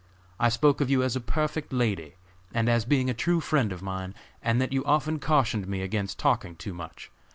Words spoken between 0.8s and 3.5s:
of you as a perfect lady, and as being a true